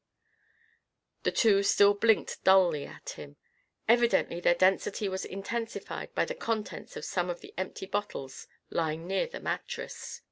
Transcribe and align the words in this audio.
The 1.21 1.31
two 1.31 1.61
still 1.61 1.93
blinked 1.93 2.43
dully 2.43 2.87
at 2.87 3.09
him. 3.11 3.35
Evidently 3.87 4.39
their 4.39 4.55
density 4.55 5.07
was 5.07 5.25
intensified 5.25 6.15
by 6.15 6.25
the 6.25 6.33
contents 6.33 6.97
of 6.97 7.05
some 7.05 7.29
of 7.29 7.41
the 7.41 7.53
empty 7.55 7.85
bottles 7.85 8.47
lying 8.71 9.05
near 9.05 9.27
the 9.27 9.39
mattress. 9.39 10.19